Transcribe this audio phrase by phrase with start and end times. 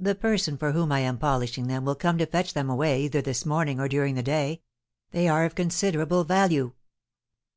[0.00, 3.22] "The person for whom I am polishing them will come to fetch them away either
[3.22, 4.60] this morning or during the day.
[5.12, 6.72] They are of considerable value."